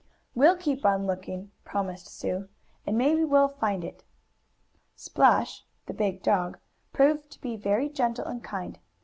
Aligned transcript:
"We'll 0.33 0.57
keep 0.57 0.83
on 0.83 1.05
looking," 1.05 1.51
promised 1.63 2.23
Bunny. 2.23 2.45
"And 2.87 2.97
maybe 2.97 3.23
we'll 3.23 3.49
find 3.49 3.83
it." 3.85 4.03
Splash, 4.95 5.63
the 5.85 5.93
big 5.93 6.23
dog, 6.23 6.57
proved 6.91 7.29
to 7.33 7.39
be 7.39 7.55
very 7.55 7.87
gentle 7.87 8.25
and 8.25 8.43
kind. 8.43 8.79